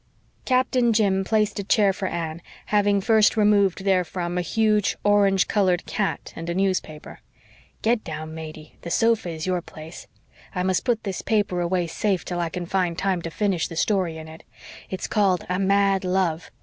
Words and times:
Captain 0.45 0.93
Jim 0.93 1.23
placed 1.23 1.59
a 1.59 1.63
chair 1.63 1.93
for 1.93 2.07
Anne, 2.07 2.41
having 2.73 2.99
first 2.99 3.37
removed 3.37 3.85
therefrom 3.85 4.35
a 4.35 4.41
huge, 4.41 4.97
orange 5.03 5.47
colored 5.47 5.85
cat 5.85 6.33
and 6.35 6.49
a 6.49 6.55
newspaper. 6.55 7.19
"Get 7.83 8.03
down, 8.03 8.33
Matey. 8.33 8.77
The 8.81 8.89
sofa 8.89 9.29
is 9.29 9.45
your 9.45 9.61
place. 9.61 10.07
I 10.55 10.63
must 10.63 10.85
put 10.85 11.03
this 11.03 11.21
paper 11.21 11.61
away 11.61 11.85
safe 11.85 12.25
till 12.25 12.39
I 12.39 12.49
can 12.49 12.65
find 12.65 12.97
time 12.97 13.21
to 13.21 13.29
finish 13.29 13.67
the 13.67 13.75
story 13.75 14.17
in 14.17 14.27
it. 14.27 14.41
It's 14.89 15.05
called 15.05 15.45
A 15.47 15.59
Mad 15.59 16.03
Love. 16.03 16.49